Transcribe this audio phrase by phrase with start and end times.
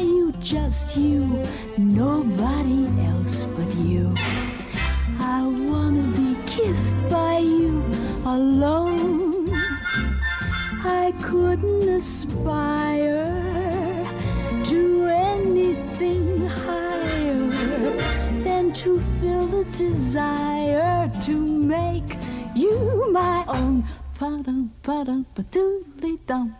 [0.00, 1.44] By you, just you,
[1.76, 4.14] nobody else but you.
[5.18, 7.84] I wanna be kissed by you
[8.24, 9.50] alone.
[10.82, 13.28] I couldn't aspire
[14.64, 17.50] to anything higher
[18.42, 21.34] than to feel the desire to
[21.76, 22.16] make
[22.54, 23.84] you my own.
[24.18, 26.59] Pa-dum, pa-dum, pa-doodly dum, poo.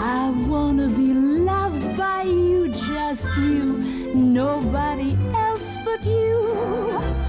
[0.00, 7.27] I wanna be loved by you, just you, nobody else but you.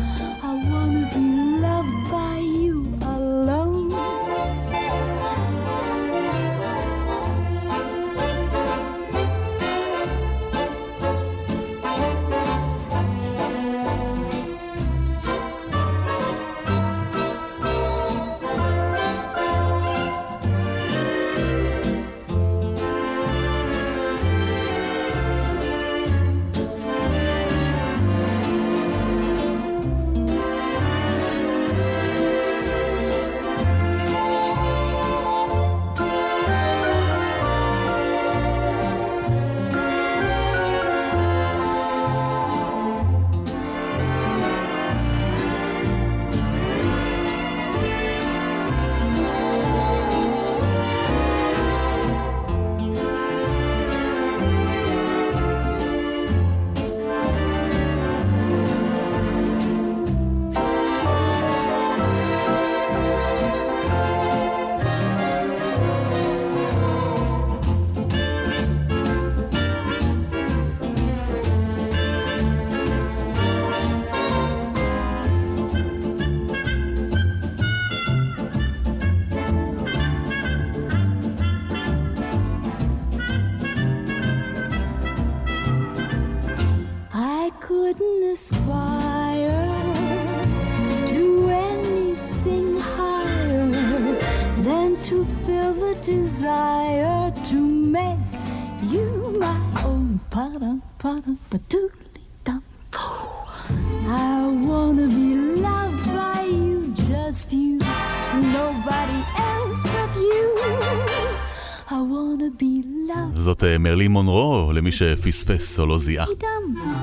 [114.99, 116.25] שפספס או לא זיהה.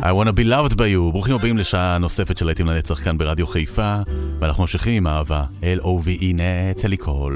[0.02, 1.12] I wanna be loved by you.
[1.12, 3.96] ברוכים הבאים לשעה נוספת של להיטים לנצח כאן ברדיו חיפה,
[4.40, 7.35] ואנחנו ממשיכים עם אהבה, L-O-V-E נטלי קול.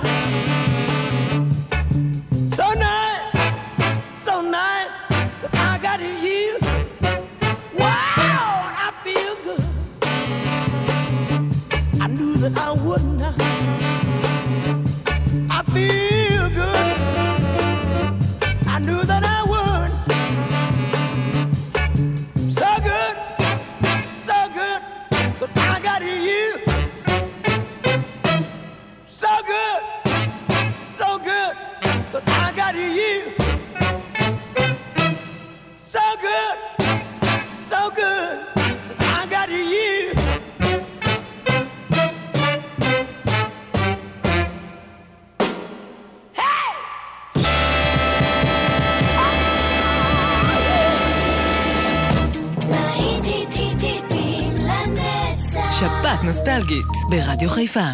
[57.11, 57.87] ברדיו חיפה.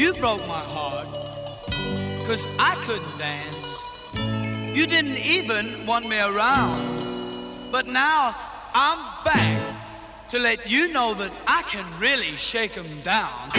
[0.00, 1.08] You broke my heart,
[2.26, 3.68] cause I couldn't dance.
[4.76, 6.84] You didn't even want me around.
[7.74, 8.20] But now
[8.86, 9.58] I'm back
[10.32, 13.57] to let you know that I can really shake them down.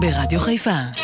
[0.00, 0.99] ברדיו חיפה.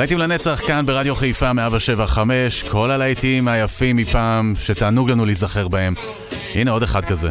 [0.00, 5.94] להיטים לנצח כאן ברדיו חיפה 175, כל הלהיטים היפים מפעם, שתענוג לנו להיזכר בהם.
[6.54, 7.30] הנה עוד אחד כזה.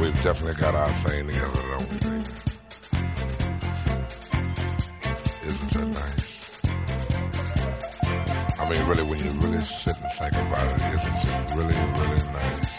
[0.00, 2.24] We've definitely got our thing together, don't we, baby?
[5.44, 6.64] Isn't that nice?
[8.58, 12.22] I mean, really, when you really sit and think about it, isn't it really, really
[12.32, 12.70] nice?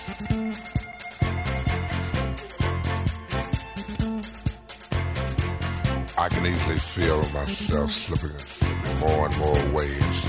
[6.18, 10.26] I can easily feel myself slipping, slipping more and more waves.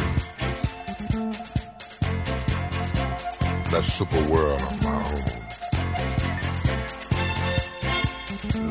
[3.72, 4.91] That super world of my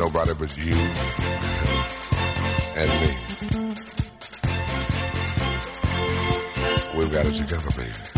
[0.01, 0.73] Nobody but you
[2.75, 3.09] and me.
[6.97, 8.10] We've got it together, baby.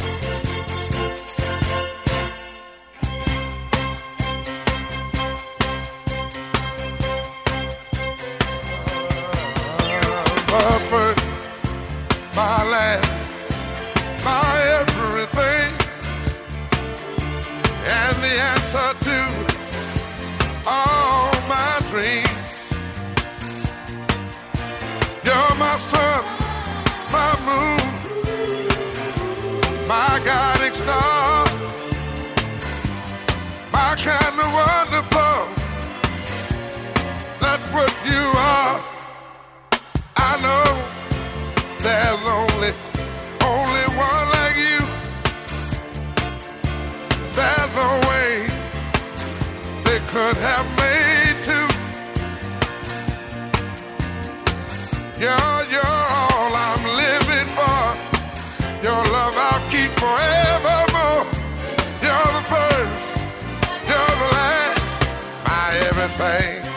[66.04, 66.73] Everything.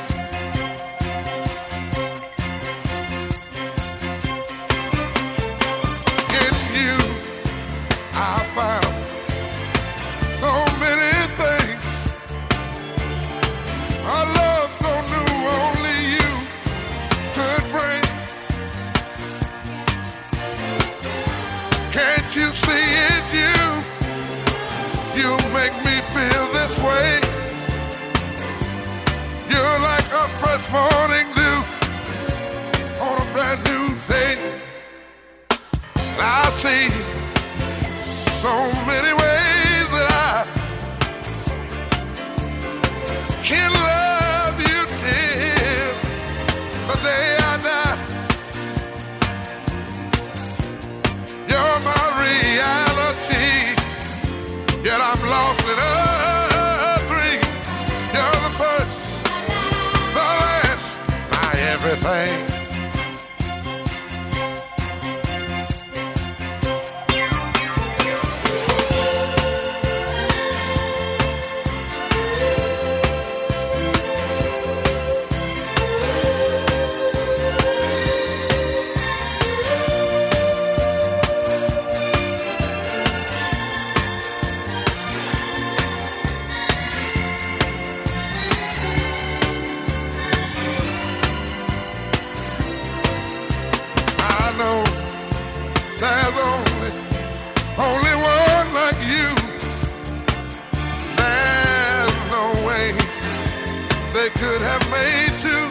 [104.56, 105.66] could have made two.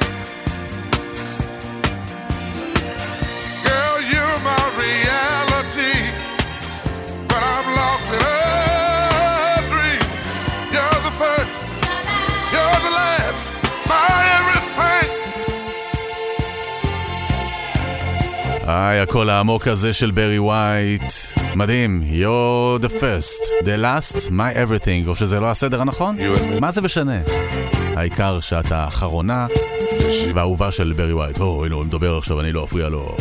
[3.66, 5.96] Girl, you're my reality,
[7.30, 10.04] but I'm lost in a dream.
[10.74, 11.58] You're the first,
[12.52, 13.42] you're the last,
[13.90, 15.10] my everything.
[18.66, 21.12] היי, הקול העמוק הזה של ברי ווייט.
[21.55, 26.17] מדהים, you're the first, the last, my everything, או שזה לא הסדר הנכון?
[26.61, 27.19] מה זה משנה?
[27.95, 29.47] העיקר שאת האחרונה
[30.33, 31.39] והאהובה של ברי ווייט.
[31.39, 33.17] או, הנה הוא מדבר עכשיו, אני לא אפריע לו.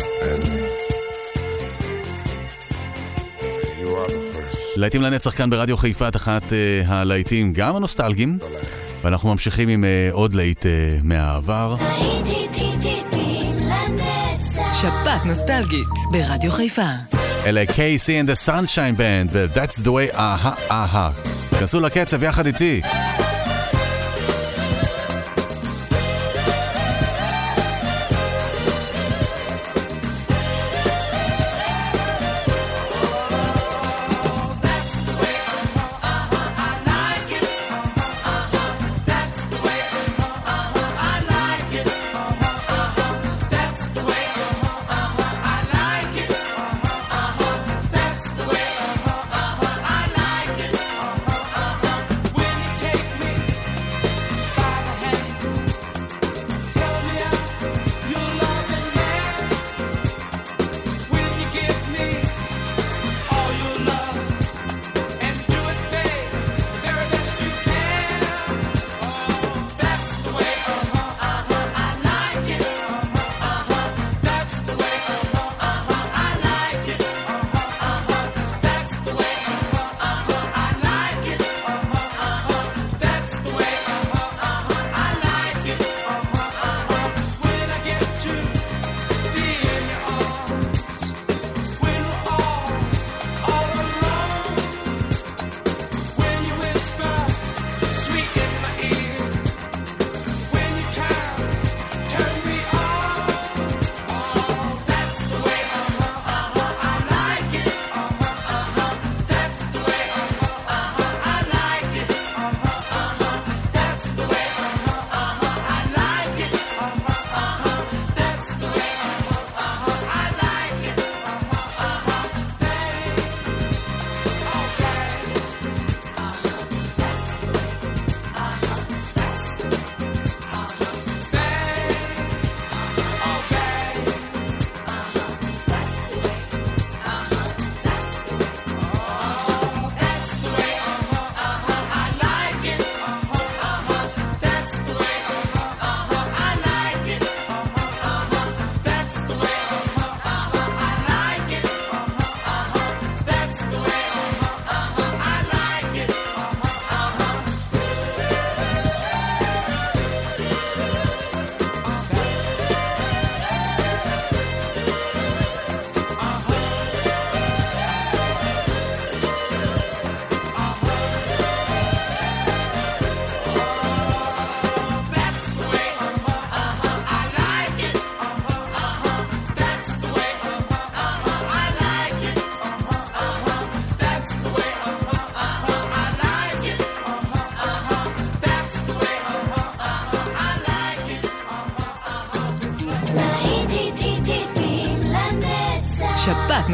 [3.79, 4.59] You are the first.
[4.75, 8.37] להיטים לנצח כאן ברדיו חיפה, את אחת אה, הלהיטים גם הנוסטלגיים.
[9.01, 10.71] ואנחנו ממשיכים עם אה, עוד להיט אה,
[11.03, 11.75] מהעבר.
[14.81, 17.14] שבת נוסטלגית ברדיו חיפה.
[17.45, 21.09] אלה KC and the Sunshine Band, ו-That's the way, אהה, אהה.
[21.59, 22.81] כנסו לקצב יחד איתי.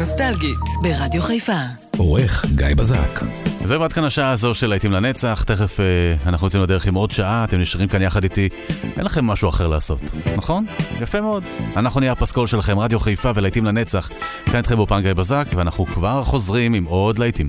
[0.02, 1.58] נוסטלגית, ברדיו חיפה.
[1.96, 3.20] עורך גיא בזק.
[3.64, 5.84] זהו עד כאן השעה הזו של להיטים לנצח, תכף אה,
[6.26, 8.48] אנחנו יוצאים לדרך עם עוד שעה, אתם נשארים כאן יחד איתי,
[8.96, 10.02] אין לכם משהו אחר לעשות,
[10.36, 10.66] נכון?
[11.00, 11.44] יפה מאוד.
[11.76, 14.08] אנחנו נהיה הפסקול שלכם, רדיו חיפה ולהיטים לנצח.
[14.44, 17.48] כאן איתכם באופן גיא בזק, ואנחנו כבר חוזרים עם עוד להיטים.